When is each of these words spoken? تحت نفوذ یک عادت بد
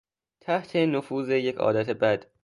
تحت 0.39 0.75
نفوذ 0.75 1.29
یک 1.29 1.55
عادت 1.57 1.89
بد 1.89 2.25